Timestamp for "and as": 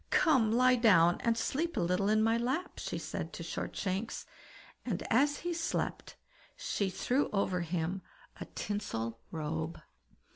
4.83-5.41